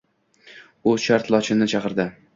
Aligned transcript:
U 0.91 0.95
shart 1.05 1.31
Lochinni 1.37 1.71
chaqirdi. 1.75 2.13